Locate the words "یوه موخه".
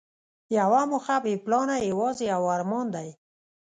0.57-1.17